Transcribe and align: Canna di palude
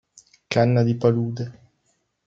Canna 0.49 0.81
di 0.83 0.95
palude 0.97 1.45